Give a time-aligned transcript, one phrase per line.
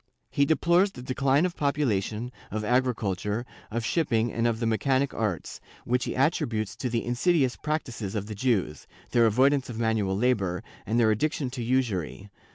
[0.31, 5.61] He deplores the decline of population, of agriculture, of shipping and of the mechanic arts,
[5.85, 10.63] which he attributes to the insidious practices of the Jews, their avoidance of manual labor
[10.87, 12.31] and their addiction to usury.